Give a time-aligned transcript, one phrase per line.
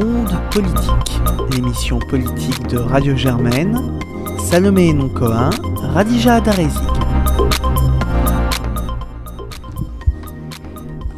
[0.00, 1.20] Politique,
[1.52, 3.98] l'émission politique de Radio Germaine,
[4.38, 5.50] Salomé Noncoin,
[5.92, 6.99] Radija Adarezi.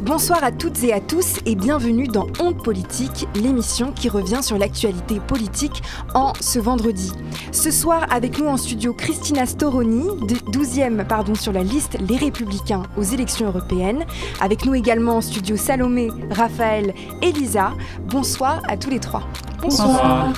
[0.03, 4.57] Bonsoir à toutes et à tous et bienvenue dans Honte Politique, l'émission qui revient sur
[4.57, 5.81] l'actualité politique
[6.13, 7.13] en ce vendredi.
[7.53, 10.05] Ce soir, avec nous en studio, Christina Storoni,
[10.51, 14.03] 12e pardon, sur la liste Les Républicains aux élections européennes.
[14.41, 17.71] Avec nous également en studio Salomé, Raphaël et Lisa.
[18.09, 19.23] Bonsoir à tous les trois.
[19.61, 20.33] Bonsoir.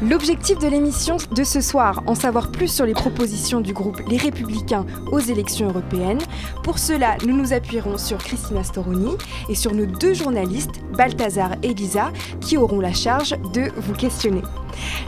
[0.00, 4.16] L'objectif de l'émission de ce soir, en savoir plus sur les propositions du groupe Les
[4.16, 6.20] Républicains aux élections européennes.
[6.62, 9.16] Pour cela, nous nous appuierons sur Christina Storoni
[9.48, 14.42] et sur nos deux journalistes, Balthazar et Lisa, qui auront la charge de vous questionner.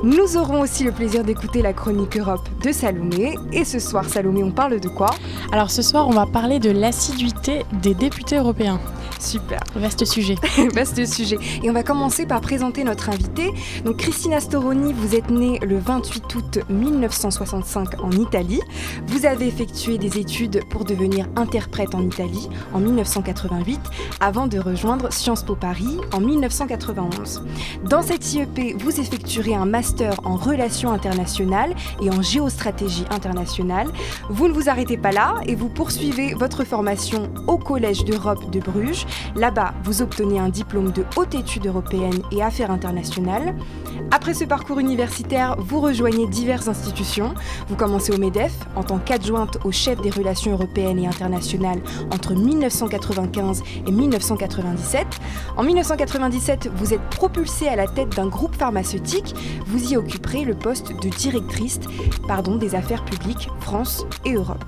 [0.02, 3.36] Nous aurons aussi le plaisir d'écouter la chronique Europe de Salomé.
[3.52, 5.10] Et ce soir, Salomé, on parle de quoi?
[5.52, 8.80] Alors ce soir, on va parler de l'assiduité des députés européens.
[9.20, 9.60] Super.
[9.76, 10.36] Vaste sujet.
[10.74, 11.38] Vaste sujet.
[11.62, 13.52] Et on va commencer par présenter notre invitée.
[13.84, 18.60] Donc Christina Storoni, vous êtes née le 28 août 1965 en Italie.
[19.08, 23.78] Vous avez effectué des études pour devenir interprète en Italie en 1988
[24.20, 27.44] avant de rejoindre Sciences Po Paris en 1991.
[27.88, 33.88] Dans cette IEP, vous effectuerez un master en relations internationales et en géostratégie internationale.
[34.30, 38.60] Vous ne vous arrêtez pas là et vous poursuivez votre formation au Collège d'Europe de
[38.60, 43.54] Bruges Là-bas, vous obtenez un diplôme de haute étude européenne et affaires internationales.
[44.10, 47.34] Après ce parcours universitaire, vous rejoignez diverses institutions.
[47.68, 51.80] Vous commencez au MEDEF en tant qu'adjointe au chef des relations européennes et internationales
[52.12, 55.06] entre 1995 et 1997.
[55.56, 59.34] En 1997, vous êtes propulsée à la tête d'un groupe pharmaceutique.
[59.66, 61.80] Vous y occuperez le poste de directrice
[62.58, 64.64] des affaires publiques France et Europe.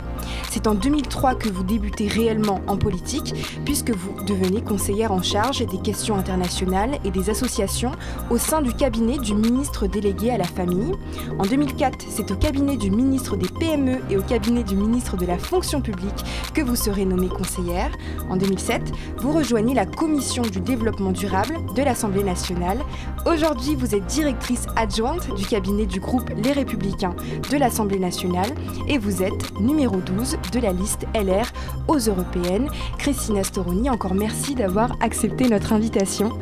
[0.50, 3.34] C'est en 2003 que vous débutez réellement en politique,
[3.64, 7.92] puisque vous devenez conseillère en charge des questions internationales et des associations
[8.30, 10.92] au sein du cabinet du ministre délégué à la famille.
[11.38, 15.26] En 2004, c'est au cabinet du ministre des PME et au cabinet du ministre de
[15.26, 16.24] la fonction publique
[16.54, 17.90] que vous serez nommée conseillère.
[18.30, 22.78] En 2007, vous rejoignez la commission du développement durable de l'Assemblée nationale.
[23.26, 27.14] Aujourd'hui, vous êtes directrice adjointe du cabinet du groupe Les Républicains
[27.50, 28.50] de l'Assemblée nationale
[28.88, 31.46] et vous êtes numéro 12 de la liste LR
[31.88, 32.68] aux européennes.
[32.98, 36.38] Christina Storoni, encore merci d'avoir accepté notre invitation.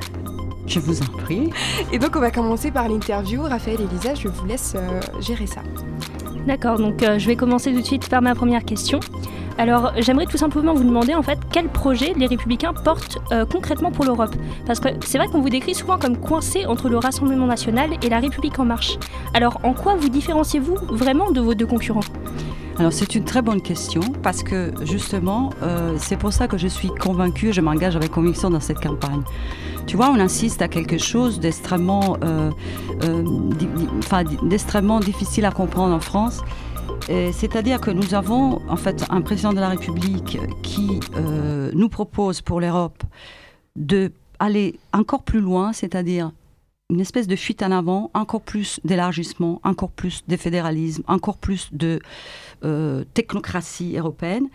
[0.67, 1.51] Je vous en prie.
[1.93, 3.43] Et donc on va commencer par l'interview.
[3.43, 5.63] Raphaël et Lisa, je vous laisse euh, gérer ça.
[6.47, 8.99] D'accord, donc euh, je vais commencer tout de suite par ma première question.
[9.59, 13.93] Alors j'aimerais tout simplement vous demander en fait quel projet les républicains portent euh, concrètement
[13.93, 14.35] pour l'Europe?
[14.67, 18.09] Parce que c'est vrai qu'on vous décrit souvent comme coincé entre le Rassemblement national et
[18.09, 18.99] la République en marche.
[19.35, 22.01] Alors en quoi vous différenciez-vous vraiment de vos deux concurrents?
[22.81, 26.67] Alors c'est une très bonne question parce que justement, euh, c'est pour ça que je
[26.67, 29.21] suis convaincue, je m'engage avec conviction dans cette campagne.
[29.87, 32.51] Tu vois, on insiste à quelque chose d'extrêmement, euh,
[33.03, 33.23] euh,
[34.45, 36.41] d'extrêmement difficile à comprendre en France.
[37.07, 41.01] C'est-à-dire que nous avons en fait un président de la République qui
[41.75, 43.03] nous propose pour l'Europe
[43.75, 46.31] de aller encore plus loin, c'est-à-dire
[46.91, 51.69] une espèce de fuite en avant, encore plus d'élargissement, encore plus de fédéralisme, encore plus
[51.73, 52.01] de
[52.65, 54.49] euh, technocratie européenne.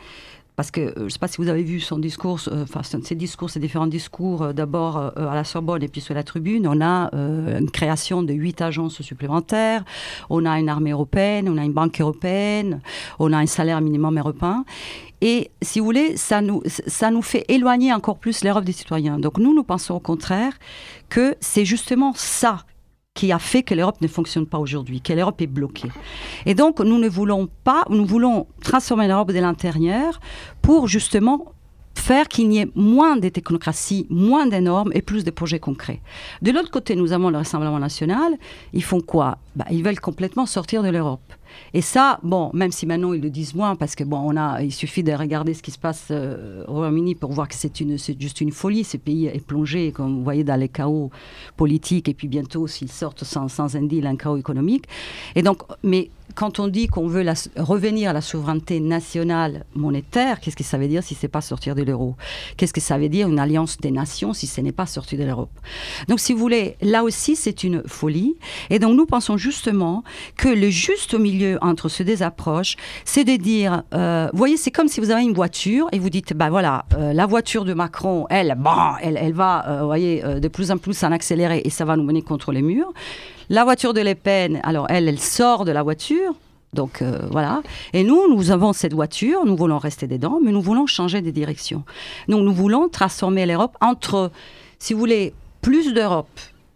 [0.55, 2.81] Parce que euh, je ne sais pas si vous avez vu son discours, euh, enfin
[2.83, 6.67] ses discours, ses différents discours, d'abord à la Sorbonne et puis sur la tribune.
[6.67, 9.83] On a une création de huit agences supplémentaires,
[10.29, 12.81] on a une armée européenne, on a une banque européenne,
[13.19, 14.65] on a un salaire minimum européen.
[15.21, 19.17] Et si vous voulez, ça nous, ça nous fait éloigner encore plus l'Europe des citoyens.
[19.17, 20.53] Donc nous, nous pensons au contraire
[21.09, 22.65] que c'est justement ça
[23.15, 25.87] qui a fait que l'Europe ne fonctionne pas aujourd'hui, que l'Europe est bloquée.
[26.45, 30.19] Et donc, nous ne voulons pas, nous voulons transformer l'Europe de l'intérieur
[30.61, 31.53] pour justement
[31.95, 36.01] faire qu'il y ait moins de technocratie, moins de normes et plus de projets concrets.
[36.41, 38.33] De l'autre côté, nous avons le Rassemblement national.
[38.73, 39.37] Ils font quoi?
[39.55, 41.33] Bah, Ils veulent complètement sortir de l'Europe.
[41.73, 44.61] Et ça, bon, même si maintenant ils le disent moins, parce que bon, on a,
[44.61, 47.75] il suffit de regarder ce qui se passe euh, au Royaume-Uni pour voir que c'est
[48.19, 48.83] juste une folie.
[48.83, 51.11] Ce pays est plongé, comme vous voyez, dans les chaos
[51.57, 54.85] politiques, et puis bientôt, s'ils sortent sans, sans un deal, un chaos économique.
[55.35, 57.25] Et donc, mais quand on dit qu'on veut
[57.57, 61.75] revenir à la souveraineté nationale monétaire, qu'est-ce que ça veut dire si c'est pas sortir
[61.75, 62.15] de l'euro?
[62.57, 65.23] Qu'est-ce que ça veut dire une alliance des nations si ce n'est pas sortir de
[65.23, 65.51] l'Europe?
[66.07, 68.35] Donc, si vous voulez, là aussi, c'est une folie.
[68.69, 70.03] Et donc, nous pensons justement
[70.35, 72.75] que le juste milieu entre ces deux approches,
[73.05, 76.09] c'est de dire, euh, vous voyez, c'est comme si vous avez une voiture et vous
[76.09, 79.85] dites, ben voilà, euh, la voiture de Macron, elle, bon, elle, elle va, euh, vous
[79.85, 82.91] voyez, de plus en plus en accélérer et ça va nous mener contre les murs.
[83.49, 86.33] La voiture de Le Pen, alors elle, elle sort de la voiture.
[86.73, 87.01] Donc
[87.31, 87.61] voilà.
[87.93, 91.31] Et nous, nous avons cette voiture, nous voulons rester dedans, mais nous voulons changer de
[91.31, 91.83] direction.
[92.27, 94.29] Donc nous voulons transformer l'Europe entre,
[94.77, 96.27] si vous voulez, plus d'Europe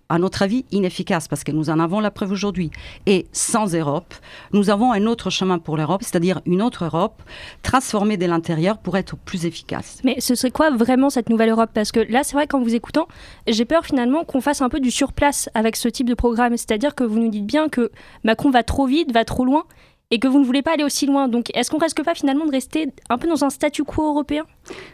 [0.09, 2.71] à notre avis, inefficace parce que nous en avons la preuve aujourd'hui.
[3.05, 4.13] Et sans Europe,
[4.51, 7.21] nous avons un autre chemin pour l'Europe, c'est-à-dire une autre Europe
[7.63, 9.99] transformée de l'intérieur pour être plus efficace.
[10.03, 11.69] Mais ce serait quoi vraiment cette nouvelle Europe?
[11.73, 13.07] Parce que là, c'est vrai qu'en vous écoutant,
[13.47, 16.57] j'ai peur finalement qu'on fasse un peu du surplace avec ce type de programme.
[16.57, 17.91] C'est-à-dire que vous nous dites bien que
[18.23, 19.63] Macron va trop vite, va trop loin,
[20.11, 21.27] et que vous ne voulez pas aller aussi loin.
[21.27, 24.45] Donc, est-ce qu'on risque pas finalement de rester un peu dans un statu quo européen?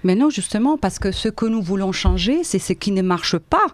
[0.04, 3.38] Mais non, justement, parce que ce que nous voulons changer, c'est ce qui ne marche
[3.38, 3.66] pas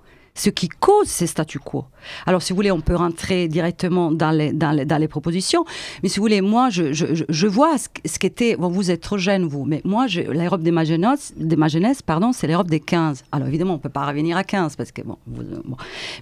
[0.41, 1.85] ce qui cause ces statu quo.
[2.25, 5.65] Alors, si vous voulez, on peut rentrer directement dans les, dans les, dans les propositions,
[6.01, 9.19] mais si vous voulez, moi, je, je, je vois ce, qu'était, bon, vous êtes trop
[9.19, 13.23] jeune, vous, mais moi, l'Europe des ma des ma jeunesse pardon, c'est l'Europe des 15.
[13.31, 15.17] Alors, évidemment, on ne peut pas revenir à 15, parce que, bon.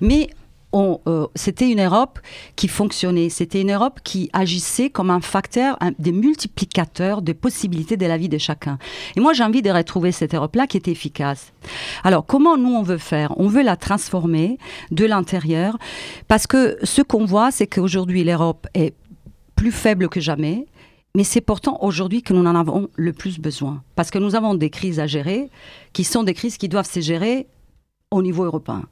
[0.02, 0.30] mais
[0.74, 2.20] euh, c'était une Europe
[2.56, 7.98] qui fonctionnait, c'était une Europe qui agissait comme un facteur, un, des multiplicateurs de possibilités
[7.98, 8.78] de la vie de chacun.
[9.16, 11.54] Et moi, j'ai envie de retrouver cette Europe-là qui était efficace.
[12.04, 13.34] Alors, comment nous, on veut faire?
[13.38, 14.58] On veut la transformer
[14.92, 15.78] de l'intérieur,
[16.28, 18.94] parce que ce qu'on voit, c'est qu'aujourd'hui, l'Europe est
[19.56, 20.68] plus faible que jamais.
[21.16, 23.84] Mais c'est pourtant aujourd'hui que nous en avons le plus besoin.
[23.96, 25.50] Parce que nous avons des crises à gérer
[25.92, 27.48] qui sont des crises qui doivent se gérer
[28.12, 28.84] au niveau européen.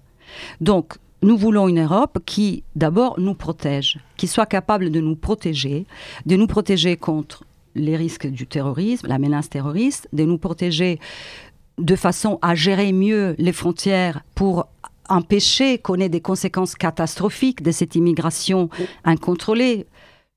[0.60, 5.86] Donc, nous voulons une Europe qui, d'abord, nous protège, qui soit capable de nous protéger,
[6.26, 7.44] de nous protéger contre
[7.76, 11.00] les risques du terrorisme, la menace terroriste, de nous protéger
[11.78, 14.68] de façon à gérer mieux les frontières pour
[15.10, 18.70] empêcher qu'on ait des conséquences catastrophiques de cette immigration
[19.04, 19.86] incontrôlée.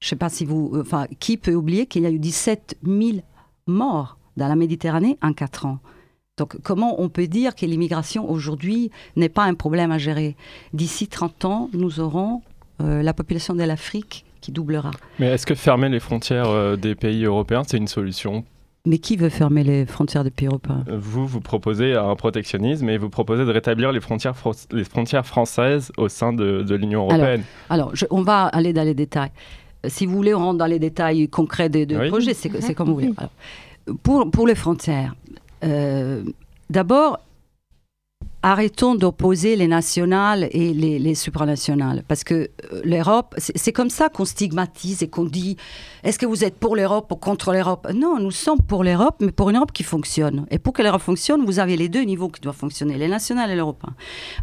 [0.01, 0.73] Je ne sais pas si vous...
[0.81, 3.19] Enfin, qui peut oublier qu'il y a eu 17 000
[3.67, 5.79] morts dans la Méditerranée en 4 ans
[6.41, 10.37] donc comment on peut dire que l'immigration aujourd'hui n'est pas un problème à gérer?
[10.73, 12.41] D'ici 30 ans, nous aurons
[12.81, 14.91] euh, la population de l'Afrique qui doublera.
[15.19, 18.45] Mais est-ce que fermer les frontières euh, des pays européens, c'est une solution?
[18.87, 20.83] Mais qui veut fermer les frontières des pays européens?
[20.89, 24.35] Euh, Vous, vous proposez un protectionnisme et vous proposez de rétablir les frontières,
[24.73, 27.43] les frontières françaises au sein de, de l'Union européenne.
[27.69, 29.33] Alors, alors je, on va aller dans les détails.
[29.87, 32.09] Si vous voulez, on rentre dans les détails concrets des, des oui.
[32.09, 32.75] projets, c'est Mhm.
[32.75, 33.13] comme vous voulez.
[33.19, 33.31] Alors,
[34.03, 35.15] pour, pour les frontières,
[35.65, 36.23] euh,
[36.69, 37.19] d'abord,
[38.43, 42.03] arrêtons d'opposer les nationales et les, les supranationales.
[42.09, 42.35] Parce que
[42.73, 45.57] euh, l'Europe, c'est comme ça qu'on stigmatise et qu'on dit
[46.03, 47.89] est-ce que vous êtes pour l'Europe ou contre l'Europe?
[47.95, 50.47] Non, nous sommes pour l'Europe, mais pour une Europe qui fonctionne.
[50.51, 53.51] Et pour que l'Europe fonctionne, vous avez les deux niveaux qui doivent fonctionner, les nationales
[53.51, 53.95] et l'européen.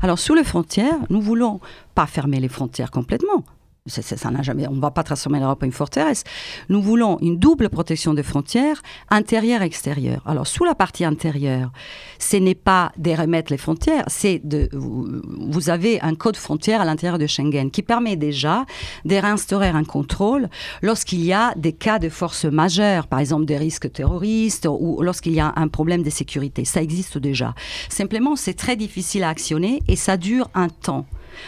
[0.01, 1.59] Alors, sous les frontières, nous voulons
[1.95, 3.43] pas fermer les frontières complètement.
[3.87, 6.23] On ne va pas transformer l'Europe en une forteresse.
[6.69, 10.21] Nous voulons une double protection des frontières, intérieure et extérieure.
[10.25, 11.71] Alors, sous la partie intérieure,
[12.19, 14.69] ce n'est pas de remettre les frontières, c'est de.
[14.73, 18.65] Vous avez un code frontière à l'intérieur de Schengen qui permet déjà
[19.05, 20.49] de réinstaurer un contrôle
[20.81, 25.33] lorsqu'il y a des cas de force majeure, par exemple des risques terroristes ou lorsqu'il
[25.33, 26.65] y a un problème de sécurité.
[26.65, 27.53] Ça existe déjà.
[27.89, 31.05] Simplement, c'est très difficile à actionner et ça dure un temps.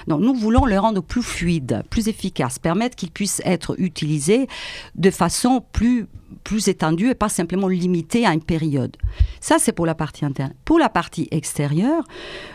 [0.07, 4.47] Donc nous voulons le rendre plus fluide, plus efficace, permettre qu'il puisse être utilisé
[4.95, 6.07] de façon plus,
[6.43, 8.95] plus étendue et pas simplement limité à une période.
[9.39, 10.53] Ça, c'est pour la partie interne.
[10.65, 12.03] Pour la partie extérieure,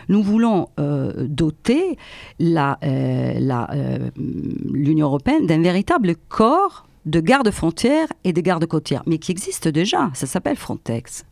[0.09, 1.97] nous voulons euh, doter
[2.39, 9.67] l'Union euh, euh, européenne d'un véritable corps de garde-frontières et de garde-côtières, mais qui existe
[9.67, 10.09] déjà.
[10.13, 11.25] Ça s'appelle Frontex.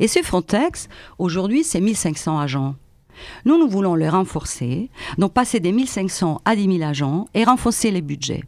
[0.00, 0.88] Et ce Frontex,
[1.18, 2.74] aujourd'hui, c'est 1500 agents.
[3.44, 7.90] Nous, nous voulons le renforcer, donc passer des 1500 à 10 000 agents et renforcer
[7.90, 8.42] les budgets.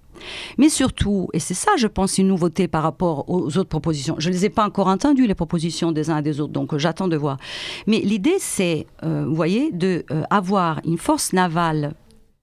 [0.58, 4.16] Mais surtout, et c'est ça, je pense, une nouveauté par rapport aux autres propositions.
[4.18, 6.72] Je ne les ai pas encore entendues, les propositions des uns et des autres, donc
[6.72, 7.38] euh, j'attends de voir.
[7.86, 11.94] Mais l'idée, c'est, euh, vous voyez, d'avoir euh, une force navale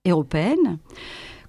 [0.05, 0.79] européenne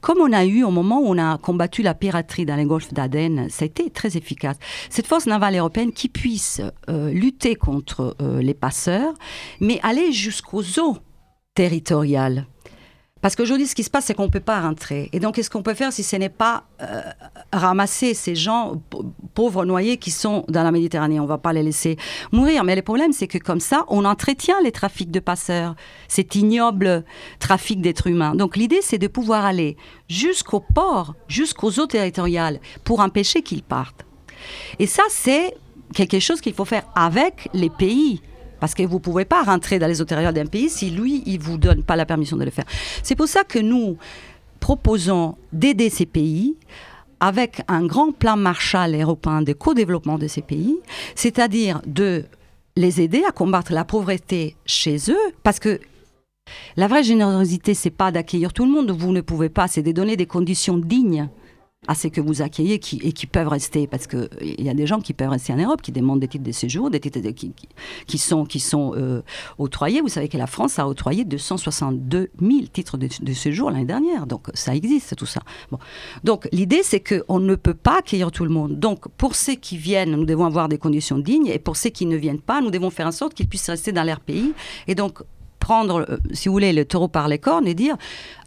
[0.02, 2.92] comme on a eu au moment où on a combattu la piraterie dans les golfs
[2.92, 4.56] d'Aden, ça a été très efficace.
[4.90, 9.14] Cette force navale européenne qui puisse euh, lutter contre euh, les passeurs,
[9.60, 10.98] mais aller jusqu'aux eaux
[11.54, 12.46] territoriales.
[13.22, 15.08] Parce qu'aujourd'hui, ce qui se passe, c'est qu'on ne peut pas rentrer.
[15.12, 17.00] Et donc, qu'est-ce qu'on peut faire si ce n'est pas euh,
[17.52, 18.82] ramasser ces gens,
[19.32, 21.20] pauvres noyés, qui sont dans la Méditerranée?
[21.20, 21.96] On ne va pas les laisser
[22.32, 22.64] mourir.
[22.64, 25.76] Mais le problème, c'est que comme ça, on entretient les trafics de passeurs,
[26.08, 27.04] cet ignoble
[27.38, 28.34] trafic d'êtres humains.
[28.34, 29.76] Donc, l'idée, c'est de pouvoir aller
[30.08, 34.04] jusqu'au port, jusqu'aux eaux territoriales, pour empêcher qu'ils partent.
[34.80, 35.54] Et ça, c'est
[35.94, 38.20] quelque chose qu'il faut faire avec les pays
[38.62, 41.40] parce que vous ne pouvez pas rentrer dans les territoriales d'un pays si lui, il
[41.40, 42.64] ne vous donne pas la permission de le faire.
[43.02, 43.96] C'est pour ça que nous
[44.60, 46.54] proposons d'aider ces pays
[47.18, 50.76] avec un grand plan Marshall européen de co-développement de ces pays,
[51.16, 52.24] c'est-à-dire de
[52.76, 55.80] les aider à combattre la pauvreté chez eux, parce que
[56.76, 59.90] la vraie générosité, c'est pas d'accueillir tout le monde, vous ne pouvez pas, c'est de
[59.90, 61.28] donner des conditions dignes
[61.88, 64.86] à ce que vous accueillez qui, et qui peuvent rester, parce qu'il y a des
[64.86, 67.52] gens qui peuvent rester en Europe, qui demandent des titres de séjour, des titres qui,
[68.06, 69.22] qui, sont, qui sont euh,
[69.58, 70.00] octroyés.
[70.00, 74.46] Vous savez que la France a octroyé 262 000 titres de, séjour l'année dernière, donc
[74.54, 75.40] ça existe tout ça.
[76.22, 78.78] Donc l'idée c'est qu'on ne peut pas accueillir tout le monde.
[78.78, 82.06] Donc pour ceux qui viennent, nous devons avoir des conditions dignes, et pour ceux qui
[82.06, 84.52] ne viennent pas, nous devons faire en sorte qu'ils puissent rester dans leur pays.
[84.86, 85.24] Et donc
[85.62, 87.96] prendre, euh, si vous voulez, le taureau par les cornes et dire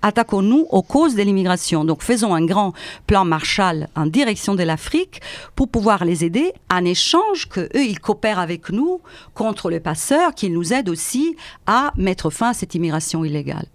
[0.01, 1.85] attaquons-nous aux causes de l'immigration.
[1.85, 2.73] Donc faisons un grand
[3.07, 5.21] plan Marshall en direction de l'Afrique
[5.55, 8.99] pour pouvoir les aider en échange que eux ils coopèrent avec nous
[9.33, 13.67] contre les passeurs, qu'ils nous aident aussi à mettre fin à cette immigration illégale.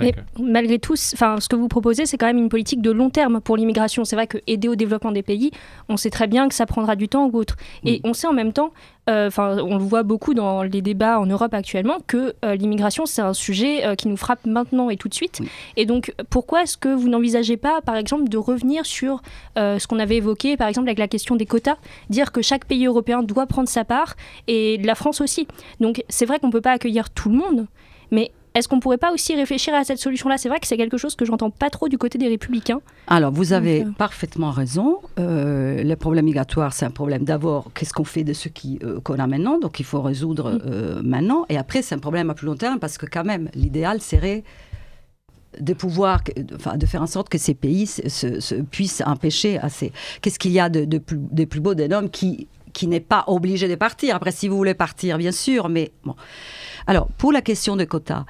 [0.00, 3.40] Mais malgré tout, ce que vous proposez, c'est quand même une politique de long terme
[3.40, 4.04] pour l'immigration.
[4.04, 5.52] C'est vrai que aider au développement des pays,
[5.88, 7.54] on sait très bien que ça prendra du temps ou autre.
[7.84, 8.72] Et on sait en même temps,
[9.08, 13.22] euh, on le voit beaucoup dans les débats en Europe actuellement, que euh, l'immigration, c'est
[13.22, 15.42] un sujet euh, qui nous frappe maintenant et tout de suite.
[15.76, 19.22] Et donc, pourquoi est-ce que vous n'envisagez pas, par exemple, de revenir sur
[19.56, 21.76] ce qu'on avait évoqué, par exemple, avec la question des quotas,
[22.10, 24.16] dire que chaque pays européen doit prendre sa part
[24.48, 25.46] et la France aussi.
[25.78, 27.66] Donc, c'est vrai qu'on ne peut pas accueillir tout le monde,
[28.10, 30.38] mais est-ce qu'on pourrait pas aussi réfléchir à cette solution-là?
[30.38, 32.80] C'est vrai que c'est quelque chose que j'entends pas trop du côté des républicains.
[33.08, 35.00] Alors, vous avez euh, parfaitement raison.
[35.18, 38.48] Euh, le problème migratoire, c'est un problème d'abord, qu'est-ce qu'on fait de ce
[38.84, 39.58] euh, qu'on a maintenant?
[39.58, 41.02] Donc, il faut résoudre mm.
[41.02, 41.46] maintenant.
[41.48, 44.44] Et après, c'est un problème à plus long terme parce que quand même, l'idéal serait
[45.58, 46.22] de pouvoir,
[46.54, 49.90] enfin, de faire en sorte que ces pays se, puissent empêcher assez.
[50.20, 53.24] Qu'est-ce qu'il y a de, plus, de plus beau d'un homme qui, qui n'est pas
[53.26, 54.14] obligé de partir?
[54.14, 56.14] Après, si vous voulez partir, bien sûr, mais bon.
[56.86, 58.24] Alors, pour la question des quotas,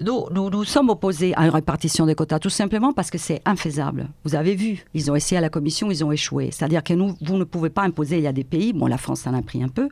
[0.00, 4.08] nous, nous, sommes opposés à une répartition des quotas, tout simplement parce que c'est infaisable.
[4.24, 6.48] Vous avez vu, ils ont essayé à la Commission, ils ont échoué.
[6.50, 9.26] C'est-à-dire que vous ne pouvez pas imposer, il y a des pays, bon, la France
[9.28, 9.88] en a pris un peu,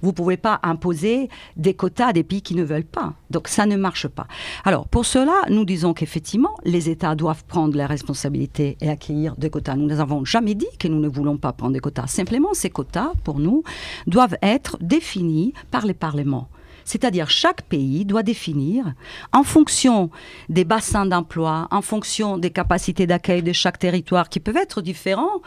[0.00, 3.12] vous ne pouvez pas imposer des quotas à des pays qui ne veulent pas.
[3.28, 4.26] Donc ça ne marche pas.
[4.64, 9.50] Alors, pour cela, nous disons qu'effectivement, les États doivent prendre les responsabilités et accueillir des
[9.50, 9.76] quotas.
[9.76, 12.06] Nous n'avons jamais dit que nous ne voulons pas prendre des quotas.
[12.06, 13.62] Simplement, ces quotas, pour nous,
[14.06, 16.48] doivent être définis par les parlements.
[16.90, 18.94] C'est-à-dire chaque pays doit définir,
[19.32, 20.10] en fonction
[20.48, 25.40] des bassins d'emploi, en fonction des capacités d'accueil de chaque territoire, qui peuvent être différents,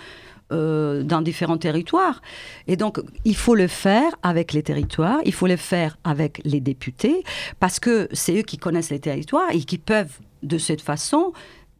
[0.53, 2.21] euh, dans différents territoires.
[2.67, 6.61] Et donc, il faut le faire avec les territoires, il faut le faire avec les
[6.61, 7.25] députés,
[7.59, 11.33] parce que c'est eux qui connaissent les territoires et qui peuvent, de cette façon,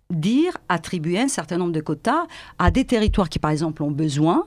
[0.09, 2.25] dire, attribuer un certain nombre de quotas
[2.59, 4.45] à des territoires qui, par exemple, ont besoin,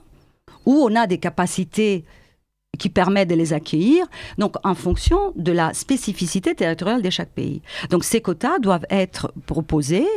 [0.67, 2.05] où on a des capacités
[2.77, 4.05] qui permet de les accueillir,
[4.37, 7.61] donc en fonction de la spécificité territoriale de chaque pays.
[7.89, 10.07] Donc ces quotas doivent être proposés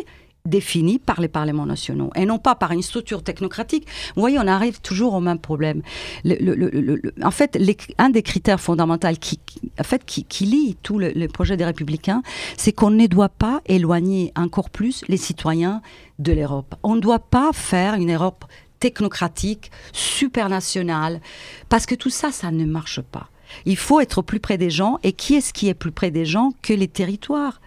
[0.46, 3.86] définis par les parlements nationaux et non pas par une structure technocratique.
[4.14, 5.82] Vous voyez, on arrive toujours au même problème.
[6.24, 7.58] en fait,
[7.98, 9.38] un des critères fondamentaux qui,
[9.78, 12.22] en fait, qui, lie tout le, projet des républicains,
[12.56, 15.82] c'est qu'on ne doit pas éloigner encore plus les citoyens
[16.18, 16.74] de l'Europe.
[16.82, 18.44] On ne doit pas faire une Europe
[18.80, 21.20] technocratique, supranational,
[21.68, 23.28] parce que tout ça, ça ne marche pas.
[23.66, 26.24] Il faut être plus près des gens, et qui est-ce qui est plus près des
[26.24, 27.60] gens que les territoires?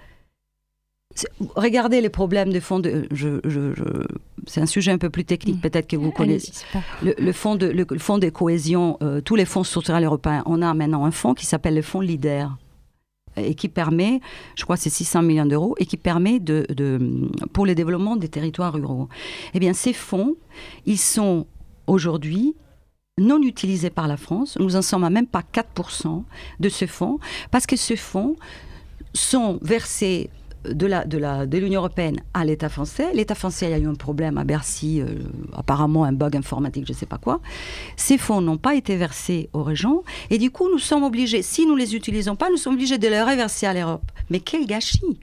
[1.55, 3.07] Regardez les problèmes de fonds de.
[3.11, 3.39] Je,
[4.47, 5.61] c'est un sujet un peu plus technique, mm.
[5.61, 6.51] peut-être que vous connaissez.
[7.03, 10.73] Le, fonds de, le, fonds de cohésion, euh, tous les fonds structurels européens, on a
[10.73, 12.47] maintenant un fonds qui s'appelle le fonds LIDER
[13.37, 14.21] et qui permet,
[14.55, 16.65] je crois c'est 600 millions d'euros, et qui permet de,
[17.53, 19.09] pour le développement des territoires ruraux.
[19.53, 20.35] Eh bien, ces fonds,
[20.85, 21.47] ils sont
[21.87, 22.55] aujourd'hui
[23.19, 24.57] non utilisés par la France.
[24.59, 26.23] Nous en sommes à même pas 4%
[26.59, 27.19] de ce fonds,
[27.51, 28.35] parce que ces fonds
[29.13, 30.29] sont versés
[30.65, 33.13] de l'Union européenne à l'État français.
[33.13, 35.19] L'État français a eu un problème à Bercy, euh,
[35.53, 37.41] apparemment un bug informatique, je ne sais pas quoi.
[37.97, 41.65] Ces fonds n'ont pas été versés aux régions et du coup nous sommes obligés, si
[41.65, 44.11] nous ne les utilisons pas, nous sommes obligés de les reverser à l'Europe.
[44.29, 45.19] Mais quel gâchis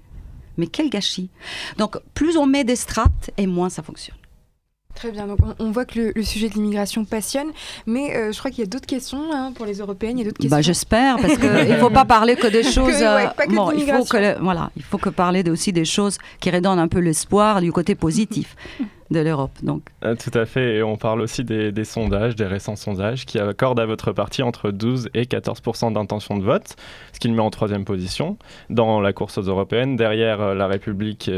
[0.56, 1.30] Mais quel gâchis
[1.78, 4.20] Donc plus on met des strates et moins ça fonctionne.
[4.94, 7.49] Très bien, donc on, voit que le, sujet de l'immigration passionne,
[7.87, 10.26] mais euh, je crois qu'il y a d'autres questions hein, pour les Européennes, il y
[10.26, 10.59] a d'autres bah, questions.
[10.59, 13.00] Bah, J'espère, parce qu'il ne faut pas parler que des choses...
[13.00, 16.88] Euh, il, faut que, voilà, il faut que parler aussi des choses qui redonnent un
[16.88, 18.56] peu l'espoir du côté positif.
[19.11, 19.50] de l'Europe.
[19.64, 19.82] Donc.
[20.04, 23.40] Euh, tout à fait, et on parle aussi des, des, sondages, des récents sondages, qui
[23.40, 25.61] accordent à votre parti entre 12 et 14
[25.92, 26.76] d'intention de vote,
[27.12, 28.37] ce qui le met en troisième position
[28.68, 31.28] dans la course aux européennes, derrière La République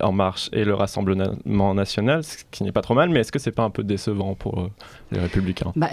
[0.00, 3.38] en Marche et le Rassemblement national, ce qui n'est pas trop mal, mais est-ce que
[3.38, 4.68] c'est pas un peu décevant pour euh,
[5.10, 5.72] les Républicains?
[5.74, 5.88] Bah,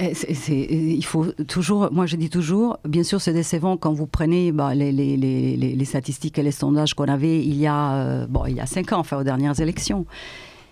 [0.50, 4.76] Il faut toujours, moi je dis toujours, bien sûr c'est décevant quand vous prenez bah,
[4.76, 8.66] les, statistiques et les sondages qu'on avait il y a euh, bon, il y a
[8.66, 10.06] cinq ans, enfin aux dernières élections.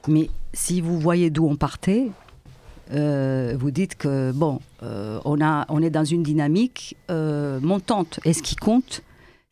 [0.07, 2.07] Mais si vous voyez d'où on partait,
[2.93, 8.19] euh, vous dites que bon, on, a, on est dans une dynamique montante.
[8.25, 9.03] Et ce qui compte,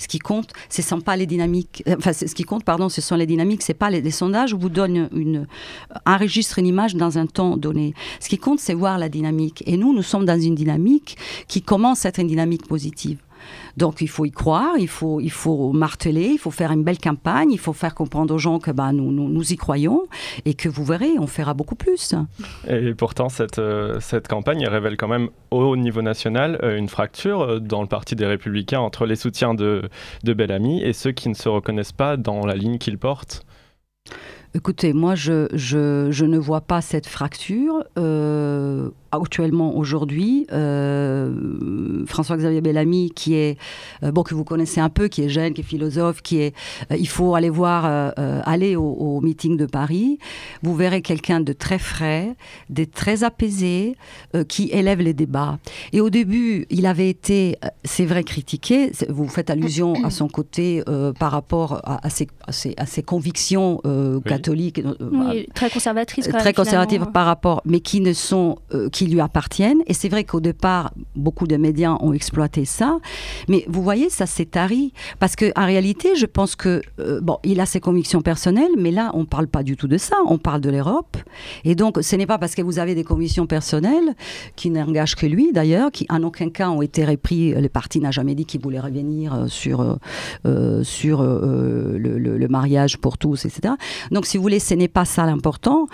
[0.02, 1.84] Ce qui compte, ce sont pas les dynamiques.
[1.88, 3.62] euh, Enfin, ce qui compte, pardon, ce sont les dynamiques.
[3.64, 5.46] C'est pas les, les sondages vous donne une,
[6.06, 7.94] enregistre une image dans un temps donné.
[8.20, 9.64] Ce qui compte, c'est voir la dynamique.
[9.66, 13.20] Et nous, nous sommes dans une dynamique qui commence à être une dynamique positive.
[13.78, 17.00] Donc il faut y croire, il faut, il faut marteler, il faut faire une belle
[17.00, 20.04] campagne, il faut faire comprendre aux gens que bah, nous, nous, nous y croyons
[20.46, 22.16] et que vous verrez, on fera beaucoup plus.
[22.68, 27.42] Et pourtant, cette, euh, cette campagne révèle quand même au niveau national euh, une fracture
[27.42, 29.90] euh, dans le parti des Républicains entre les soutiens de,
[30.24, 33.46] de Bellamy et ceux qui ne se reconnaissent pas dans la ligne qu'il porte.
[34.56, 37.84] Écoutez, moi, je, je, ne vois pas cette fracture.
[38.00, 43.60] Euh, actuellement, aujourd'hui, euh, François-Xavier Bellamy, qui est,
[44.02, 46.56] euh, bon, que vous connaissez un peu, qui est jeune, qui est philosophe, qui est,
[46.98, 47.86] il faut aller voir,
[48.18, 50.18] aller au, meeting de Paris.
[50.64, 52.36] Vous verrez quelqu'un de très frais,
[52.70, 53.96] de très apaisé,
[54.48, 55.60] qui élève les débats.
[55.94, 58.92] Et au début, il avait été, c'est vrai, critiqué.
[59.10, 60.84] Vous faites allusion à son côté
[61.20, 64.80] par rapport à, ses, à ses- convictions euh, catholiques.
[64.80, 66.26] euh, voilà Oui, très conservatrice.
[66.28, 67.12] quand très même, conservative finalement.
[67.12, 69.82] par rapport, mais qui ne sont, euh, qui lui appartiennent.
[69.88, 72.98] Et c'est vrai qu'au départ, beaucoup de médias ont exploité ça.
[73.48, 74.94] Mais vous voyez, ça s'est tari.
[75.20, 78.92] Parce que en réalité, je pense que, euh, bon, il a ses convictions personnelles, mais
[78.92, 80.16] là, on parle pas du tout de ça.
[80.28, 81.18] On parle de l'Europe.
[81.66, 84.16] Et donc, ce n'est pas parce que vous avez des convictions personnelles,
[84.56, 87.54] qui n'engagent que lui d'ailleurs, qui en aucun cas ont été repris.
[87.54, 89.96] Le parti n'a jamais dit qu'il voulait revenir euh, sur, euh,
[90.46, 93.74] euh, sur euh, le, le- le mariage pour tous, etc.
[94.12, 95.88] Donc, si vous voulez, ce n'est pas ça l'important.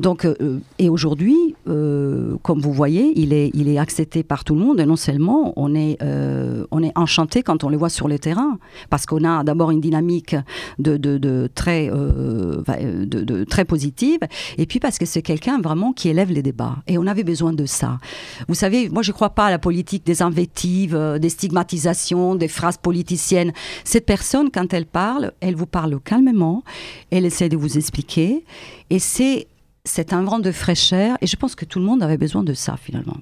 [0.00, 4.54] Donc, euh, et aujourd'hui, euh, comme vous voyez, il est, il est accepté par tout
[4.54, 4.80] le monde.
[4.80, 8.18] Et non seulement, on est, euh, on est enchanté quand on le voit sur le
[8.18, 8.58] terrain,
[8.90, 10.36] parce qu'on a d'abord une dynamique
[10.78, 12.62] de, de, de très, euh,
[13.04, 14.20] de, de très positive,
[14.56, 16.76] et puis parce que c'est quelqu'un vraiment qui élève les débats.
[16.86, 17.98] Et on avait besoin de ça.
[18.46, 22.34] Vous savez, moi, je ne crois pas à la politique des invectives, euh, des stigmatisations,
[22.34, 23.52] des phrases politiciennes.
[23.84, 26.62] Cette personne, quand elle parle, elle vous parle calmement,
[27.10, 28.44] elle essaie de vous expliquer,
[28.90, 29.48] et c'est
[29.88, 32.54] c'est un vent de fraîcheur et je pense que tout le monde avait besoin de
[32.54, 33.16] ça finalement.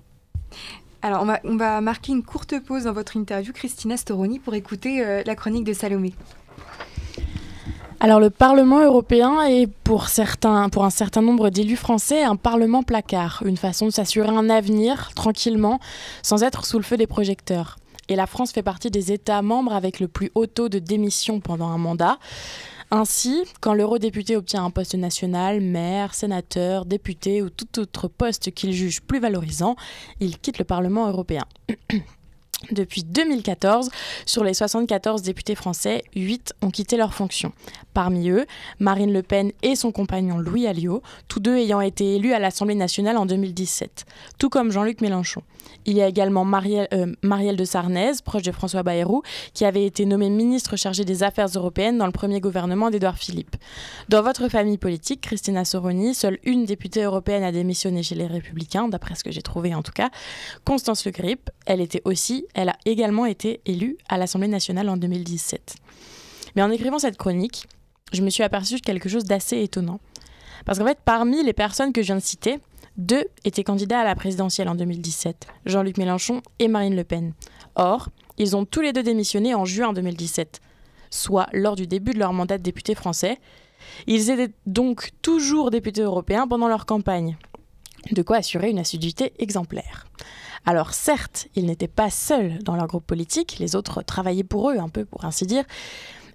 [1.02, 4.54] Alors, on va, on va marquer une courte pause dans votre interview, Christina Storoni, pour
[4.54, 6.14] écouter euh, la chronique de Salomé.
[7.98, 12.82] Alors le Parlement européen est pour, certains, pour un certain nombre d'élus français un Parlement
[12.82, 15.80] placard, une façon de s'assurer un avenir tranquillement
[16.22, 17.78] sans être sous le feu des projecteurs.
[18.08, 21.40] Et la France fait partie des États membres avec le plus haut taux de démission
[21.40, 22.18] pendant un mandat.
[22.90, 28.72] Ainsi, quand l'eurodéputé obtient un poste national, maire, sénateur, député ou tout autre poste qu'il
[28.72, 29.74] juge plus valorisant,
[30.20, 31.44] il quitte le Parlement européen.
[32.70, 33.90] Depuis 2014,
[34.24, 37.52] sur les 74 députés français, 8 ont quitté leurs fonctions.
[37.92, 38.46] Parmi eux,
[38.80, 42.74] Marine Le Pen et son compagnon Louis Alliot, tous deux ayant été élus à l'Assemblée
[42.74, 44.06] nationale en 2017,
[44.38, 45.42] tout comme Jean-Luc Mélenchon.
[45.84, 49.22] Il y a également Marielle, euh, Marielle de Sarnez, proche de François Bayrou,
[49.54, 53.56] qui avait été nommée ministre chargée des Affaires européennes dans le premier gouvernement d'Édouard Philippe.
[54.08, 58.88] Dans votre famille politique, Christina Soroni, seule une députée européenne a démissionné chez les Républicains,
[58.88, 60.10] d'après ce que j'ai trouvé en tout cas.
[60.64, 64.96] Constance Le Grip, elle était aussi, elle a également été élue à l'Assemblée nationale en
[64.96, 65.76] 2017.
[66.56, 67.68] Mais en écrivant cette chronique,
[68.14, 70.00] je me suis aperçue de quelque chose d'assez étonnant.
[70.64, 72.58] Parce qu'en fait, parmi les personnes que je viens de citer,
[72.96, 77.34] deux étaient candidats à la présidentielle en 2017, Jean-Luc Mélenchon et Marine Le Pen.
[77.74, 80.60] Or, ils ont tous les deux démissionné en juin 2017,
[81.10, 83.38] soit lors du début de leur mandat de député français.
[84.06, 87.36] Ils étaient donc toujours députés européens pendant leur campagne.
[88.12, 90.06] De quoi assurer une assiduité exemplaire.
[90.68, 94.78] Alors certes, ils n'étaient pas seuls dans leur groupe politique, les autres travaillaient pour eux,
[94.78, 95.64] un peu pour ainsi dire,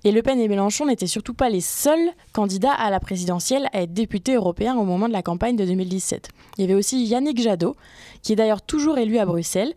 [0.05, 3.81] et Le Pen et Mélenchon n'étaient surtout pas les seuls candidats à la présidentielle à
[3.81, 6.29] être députés européens au moment de la campagne de 2017.
[6.57, 7.75] Il y avait aussi Yannick Jadot,
[8.23, 9.73] qui est d'ailleurs toujours élu à Bruxelles,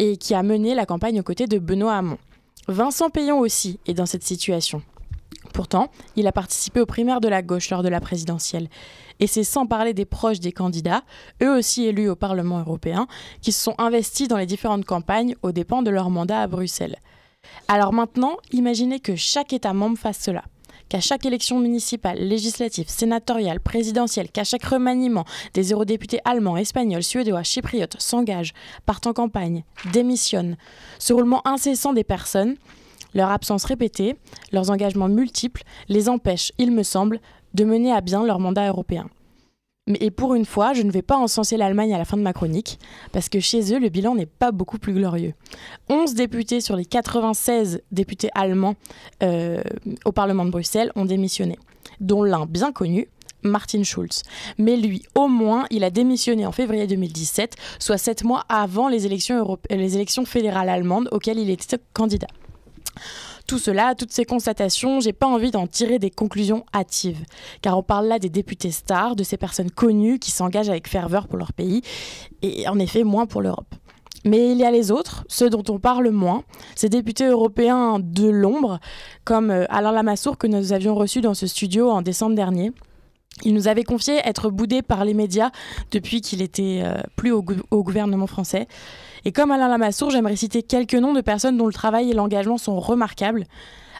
[0.00, 2.18] et qui a mené la campagne aux côtés de Benoît Hamon.
[2.66, 4.82] Vincent Payon aussi est dans cette situation.
[5.54, 8.68] Pourtant, il a participé aux primaires de la gauche lors de la présidentielle.
[9.20, 11.04] Et c'est sans parler des proches des candidats,
[11.40, 13.06] eux aussi élus au Parlement européen,
[13.40, 16.96] qui se sont investis dans les différentes campagnes aux dépens de leur mandat à Bruxelles.
[17.68, 20.42] Alors maintenant, imaginez que chaque État membre fasse cela.
[20.88, 27.44] Qu'à chaque élection municipale, législative, sénatoriale, présidentielle, qu'à chaque remaniement, des eurodéputés allemands, espagnols, suédois,
[27.44, 28.54] chypriotes s'engagent,
[28.86, 29.62] partent en campagne,
[29.92, 30.56] démissionnent.
[30.98, 32.56] Ce roulement incessant des personnes,
[33.14, 34.16] leur absence répétée,
[34.52, 37.20] leurs engagements multiples, les empêchent, il me semble,
[37.54, 39.08] de mener à bien leur mandat européen.
[40.00, 42.32] Et pour une fois, je ne vais pas encenser l'Allemagne à la fin de ma
[42.32, 42.78] chronique,
[43.12, 45.34] parce que chez eux, le bilan n'est pas beaucoup plus glorieux.
[45.90, 48.76] 11 députés sur les 96 députés allemands
[49.22, 49.62] euh,
[50.06, 51.58] au Parlement de Bruxelles ont démissionné,
[52.00, 53.08] dont l'un bien connu,
[53.42, 54.22] Martin Schulz.
[54.56, 59.04] Mais lui, au moins, il a démissionné en février 2017, soit sept mois avant les
[59.04, 62.28] élections, les élections fédérales allemandes auxquelles il était candidat.
[63.46, 67.24] Tout cela, toutes ces constatations, j'ai pas envie d'en tirer des conclusions hâtives,
[67.62, 71.28] car on parle là des députés stars, de ces personnes connues qui s'engagent avec ferveur
[71.28, 71.82] pour leur pays,
[72.42, 73.74] et en effet moins pour l'Europe.
[74.24, 78.26] Mais il y a les autres, ceux dont on parle moins, ces députés européens de
[78.26, 78.80] l'ombre,
[79.24, 82.72] comme euh, Alain Lamassoure que nous avions reçu dans ce studio en décembre dernier.
[83.42, 85.50] Il nous avait confié être boudé par les médias
[85.90, 88.66] depuis qu'il était euh, plus au, au, gouvernement français.
[89.24, 92.58] Et comme Alain Lamassoure, j'aimerais citer quelques noms de personnes dont le travail et l'engagement
[92.58, 93.44] sont remarquables.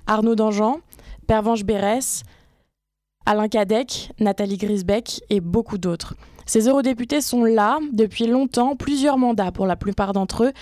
[0.06, 0.80] Arnaud Dangean,
[1.26, 2.22] Pervenche Bérès,
[3.24, 6.14] Alain Cadec, Nathalie Grisbeck et beaucoup d'autres.
[6.46, 10.52] Ces eurodéputés sont là depuis longtemps, plusieurs mandats pour la plupart d'entre eux.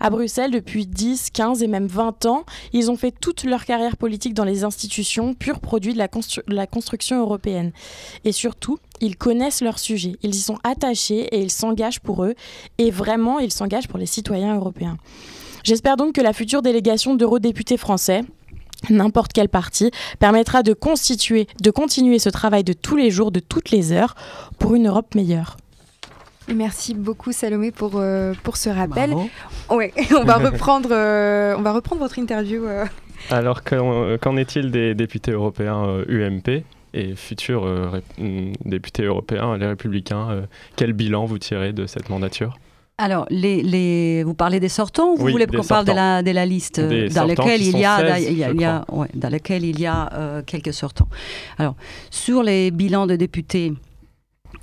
[0.00, 3.96] À Bruxelles, depuis 10, 15 et même 20 ans, ils ont fait toute leur carrière
[3.96, 5.98] politique dans les institutions, pur produit de
[6.48, 7.72] la construction européenne.
[8.24, 12.34] Et surtout, ils connaissent leur sujet, ils y sont attachés et ils s'engagent pour eux.
[12.78, 14.98] Et vraiment, ils s'engagent pour les citoyens européens.
[15.62, 18.24] J'espère donc que la future délégation d'eurodéputés français,
[18.88, 23.40] n'importe quel parti, permettra de constituer, de continuer ce travail de tous les jours, de
[23.40, 24.14] toutes les heures,
[24.58, 25.56] pour une Europe meilleure.
[26.54, 29.14] Merci beaucoup Salomé pour, euh, pour ce rappel.
[29.70, 32.64] Ouais, on va reprendre euh, on va reprendre votre interview.
[32.64, 32.86] Euh.
[33.30, 36.64] Alors qu'en est-il des députés européens UMP
[36.94, 38.00] et futurs
[38.64, 42.58] députés européens, les républicains Quel bilan vous tirez de cette mandature?
[43.00, 46.22] Alors, les, les, vous parlez des sortants ou vous Oui, voulez qu'on parle de la,
[46.22, 48.60] de la liste Des dans laquelle il y a, 16, il y a, je il
[48.60, 48.98] y a- crois.
[49.00, 51.08] ouais, dans laquelle il y a euh, quelques sortants.
[51.58, 51.74] Alors,
[52.10, 53.72] sur les bilans de députés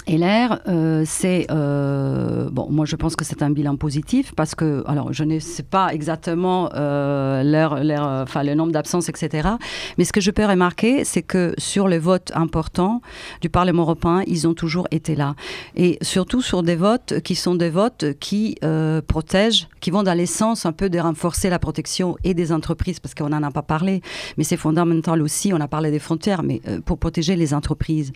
[0.08, 2.68] LR, euh, c'est euh, bon.
[2.70, 5.94] Moi, je pense que c'est un bilan positif parce que, alors, je ne sais pas
[5.94, 9.50] exactement euh, leur, leur, enfin, le nombre d'absences, etc.
[9.98, 13.02] Mais ce que je peux remarquer, c'est que sur les votes importants
[13.42, 15.36] du Parlement européen, ils ont toujours été là,
[15.76, 20.14] et surtout sur des votes qui sont des votes qui euh, protègent, qui vont dans
[20.14, 23.62] l'essence un peu de renforcer la protection et des entreprises, parce qu'on n'en a pas
[23.62, 24.02] parlé,
[24.38, 25.52] mais c'est fondamental aussi.
[25.54, 28.14] On a parlé des frontières, mais euh, pour protéger les entreprises.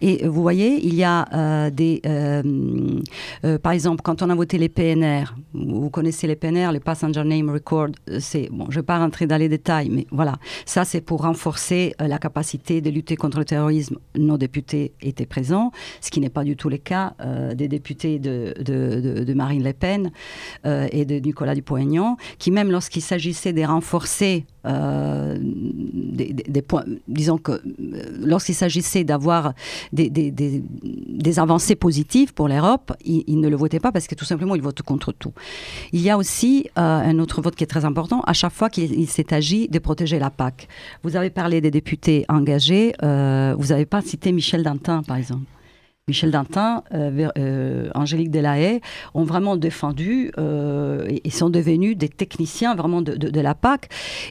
[0.00, 2.42] Et vous voyez, il y a euh, euh,
[3.44, 7.24] euh, par exemple, quand on a voté les PNR, vous connaissez les PNR, les Passenger
[7.24, 10.34] Name Record, c'est bon, je ne vais pas rentrer dans les détails, mais voilà,
[10.66, 13.98] ça c'est pour renforcer la capacité de lutter contre le terrorisme.
[14.16, 17.14] Nos députés étaient présents, ce qui n'est pas du tout le cas
[17.54, 20.10] des députés de, Marine Le Pen
[20.64, 27.60] et de Nicolas Dupont-Aignan, qui même lorsqu'il s'agissait de renforcer des, points, disons que
[28.20, 29.54] lorsqu'il s'agissait d'avoir
[29.92, 30.10] des,
[31.22, 34.62] des- avancées positives pour l'Europe, ils, ne le votaient pas parce que tout simplement ils
[34.62, 35.32] votent contre tout.
[35.92, 38.68] Il y a aussi euh, un autre vote qui est très important à chaque fois
[38.68, 40.68] qu'il il s'est agi de protéger la PAC.
[41.02, 45.46] Vous avez parlé des députés engagés, euh, vous n'avez pas cité Michel Dantin par exemple.
[46.08, 48.80] Michel Dantin, euh, euh, Angélique Delahaye
[49.14, 53.88] ont vraiment défendu euh, et, sont devenus des techniciens vraiment de, la PAC.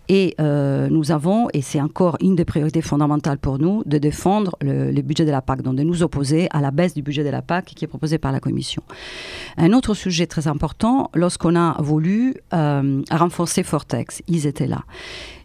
[0.09, 4.91] Et nous avons, et c'est encore une des priorités fondamentales pour nous, de défendre le,
[4.91, 7.29] le budget de la PAC, donc de nous opposer à la baisse du budget de
[7.29, 8.83] la PAC qui est proposée par la Commission.
[9.55, 14.83] Un autre sujet très important, lorsqu'on a voulu renforcer Fortex, ils étaient là.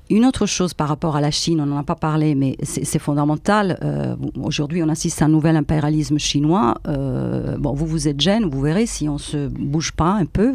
[0.08, 3.00] Une autre chose par rapport à la Chine, on n'en a pas parlé, mais c'est
[3.00, 3.76] fondamental.
[3.82, 6.76] Euh, Aujourd'hui, on assiste à un nouvel impérialisme chinois.
[6.86, 10.54] Euh, bon, vous, vous êtes jeune, vous verrez, si on se bouge pas un peu,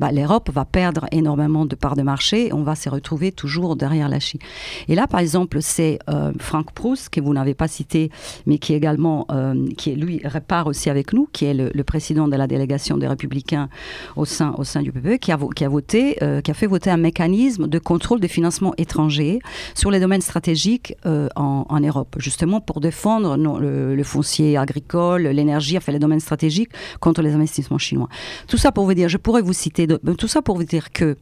[0.00, 2.50] bah, l'Europe va perdre énormément de parts de marché.
[2.54, 4.40] On va se retrouver toujours derrière la Chine.
[4.88, 8.10] Et là, par exemple, c'est euh, Frank Proust, que vous n'avez pas cité,
[8.46, 12.36] mais qui également, euh, qui lui, répare aussi avec nous, qui est le, président de
[12.36, 13.68] la délégation des Républicains
[14.16, 15.36] au sein, du PPE, qui a,
[15.68, 19.40] voté, qui a fait voter un mécanisme de contrôle des financements étrangers
[19.74, 25.76] sur les domaines stratégiques euh, en, Europe, justement pour défendre non, le, foncier agricole, l'énergie,
[25.76, 26.70] enfin les domaines stratégiques
[27.00, 28.08] contre les investissements chinois.
[28.46, 31.16] Tout ça pour vous dire, je pourrais vous citer, tout ça pour vous dire que,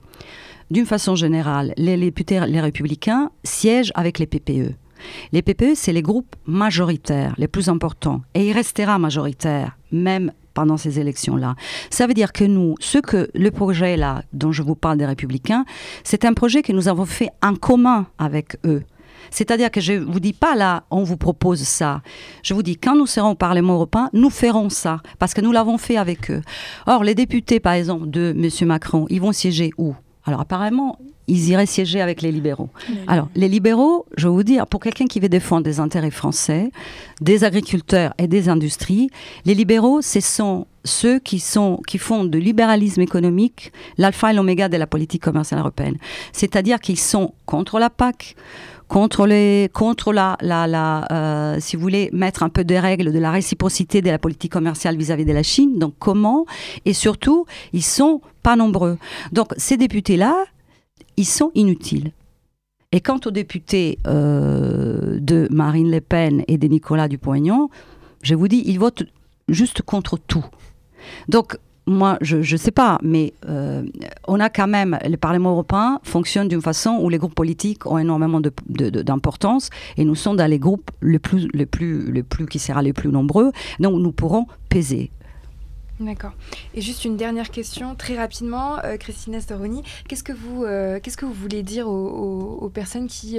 [0.70, 4.74] d'une façon générale, les députés, les républicains siègent avec les PPE.
[5.33, 10.76] Les PPE, c'est les groupes majoritaires, les plus importants, et il restera majoritaire, même pendant
[10.76, 11.54] ces élections-là.
[11.90, 15.06] Ça veut dire que nous, ce que le projet là, dont je vous parle des
[15.06, 15.64] républicains,
[16.04, 18.82] c'est un projet que nous avons fait en commun avec eux.
[19.30, 22.02] C'est-à-dire que je ne vous dis pas là, on vous propose ça.
[22.42, 25.52] Je vous dis, quand nous serons au Parlement européen, nous ferons ça, parce que nous
[25.52, 26.42] l'avons fait avec eux.
[26.86, 28.68] Or, les députés, par exemple, de M.
[28.68, 29.94] Macron, ils vont siéger où?
[30.24, 30.98] Alors, apparemment,
[31.31, 32.69] ils iraient siéger avec les libéraux.
[33.07, 36.73] Alors, les libéraux, je vais vous dire, pour quelqu'un qui veut défendre des intérêts français,
[37.21, 39.11] des agriculteurs et des industries,
[39.45, 44.69] les libéraux, ce sont ceux qui, sont, qui font de libéralisme économique l'alpha et l'oméga
[44.69, 45.99] de la politique commerciale européenne.
[46.33, 48.35] C'est-à-dire qu'ils sont contre la PAC,
[48.88, 53.12] contre, les, contre la, la, la euh, si vous voulez, mettre un peu des règles
[53.12, 55.79] de la réciprocité de la politique commerciale vis-à-vis de la Chine.
[55.79, 56.45] Donc, comment?
[56.87, 58.99] Et surtout, ils sont pas nombreux.
[59.31, 60.35] Donc, ces députés-là,
[61.20, 62.12] ils sont inutiles.
[62.92, 67.68] Et quant aux députés euh, de Marine Le Pen et de Nicolas Dupont-Aignan,
[68.22, 69.04] je vous dis, ils votent
[69.48, 70.46] juste contre tout.
[71.28, 73.83] Donc, moi, je ne sais pas, mais euh,
[74.28, 77.98] on a quand même, le Parlement européen fonctionne d'une façon où les groupes politiques ont
[77.98, 82.59] énormément d'importance et nous sommes dans les groupes les plus, les plus, les plus, qui
[82.59, 85.11] sera les plus nombreux, donc nous pourrons peser.
[86.00, 86.32] D'accord.
[86.74, 91.18] Et juste une dernière question, très rapidement, euh, Christina Storoni, qu'est-ce que vous, euh, qu'est-ce
[91.18, 93.38] que vous voulez dire aux, personnes qui,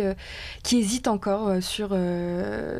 [0.63, 1.97] qui hésitent encore sur,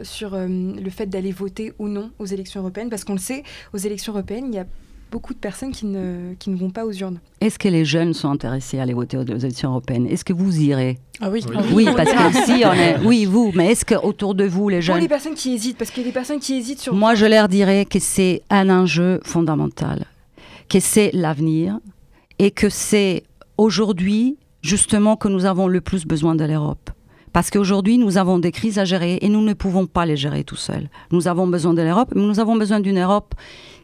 [0.03, 2.89] sur le fait d'aller voter ou non aux élections européennes?
[2.89, 4.65] Parce qu'on le sait, aux élections européennes, il y a
[5.11, 7.19] beaucoup de personnes qui ne, qui ne vont pas aux urnes.
[7.41, 10.07] Est-ce que les jeunes sont intéressés à aller voter aux élections européennes?
[10.07, 10.97] Est-ce que vous irez?
[11.19, 11.43] Ah oui.
[11.73, 11.85] oui.
[11.95, 14.95] parce que si on est, oui vous, mais est-ce que autour de vous les jeunes?
[14.95, 16.93] Pour les personnes qui hésitent, parce qu'il y a des personnes qui hésitent sur.
[16.95, 20.05] Moi, je leur dirais que c'est un enjeu fondamental,
[20.69, 21.79] que c'est l'avenir
[22.39, 23.23] et que c'est
[23.57, 26.89] aujourd'hui justement que nous avons le plus besoin de l'Europe.
[27.33, 30.43] Parce qu'aujourd'hui, nous avons des crises à gérer et nous ne pouvons pas les gérer
[30.43, 30.89] tout seuls.
[31.11, 33.35] Nous avons besoin de l'Europe, mais nous avons besoin d'une Europe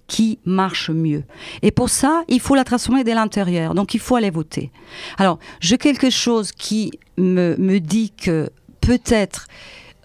[0.07, 1.23] qui marche mieux.
[1.61, 3.75] Et pour ça, il faut la transformer de l'intérieur.
[3.75, 4.71] Donc, il faut aller voter.
[5.17, 8.49] Alors, j'ai quelque chose qui me, me dit que
[8.81, 9.47] peut-être...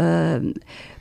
[0.00, 0.52] Euh,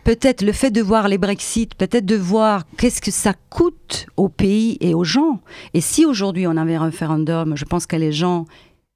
[0.03, 4.29] peut-être le fait de voir les Brexit, peut-être de voir qu'est-ce que ça coûte au
[4.29, 5.41] pays et aux gens.
[5.73, 8.45] Et si aujourd'hui on avait un référendum, je pense que les gens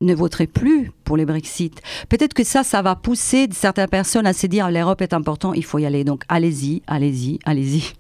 [0.06, 1.82] ne voterait plus pour les Brexit.
[2.10, 5.64] Peut-être que ça, ça va pousser certaines personnes à se dire l'Europe est important, il
[5.64, 6.04] faut y aller.
[6.04, 7.94] Donc allez-y, allez-y, allez-y.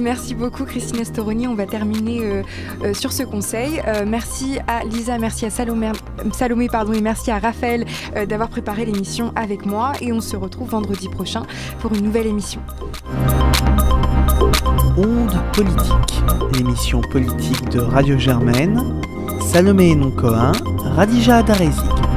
[0.00, 1.46] Merci beaucoup Christine Storoni.
[1.46, 2.42] On va terminer euh,
[2.82, 3.82] euh, sur ce conseil.
[3.86, 5.92] Euh, merci à Lisa, merci à Salomé,
[6.32, 7.84] Salomé pardon, et merci à Raphaël
[8.28, 9.92] d'avoir préparé l'émission avec moi.
[10.00, 11.42] Et on se retrouve vendredi prochain
[11.80, 12.60] pour une nouvelle émission.
[14.96, 16.22] Onde politique,
[16.54, 19.00] l'émission politique de Radio Germaine
[19.50, 20.52] Salomé Noncoin,
[20.96, 22.11] Radija Darezi.